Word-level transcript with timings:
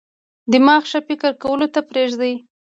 دماغ 0.51 0.81
ښه 0.91 0.99
فکر 1.07 1.31
کولو 1.43 1.67
ته 1.73 1.79
پریږدي. 1.89 2.33